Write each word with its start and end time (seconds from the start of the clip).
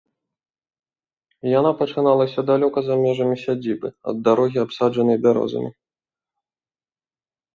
Яна 1.59 1.71
пачыналася 1.81 2.39
далёка 2.49 2.79
за 2.87 2.95
межамі 3.03 3.35
сядзібы, 3.43 3.87
ад 4.11 4.15
дарогі, 4.27 4.57
абсаджанай 4.65 5.17
бярозамі. 5.27 5.71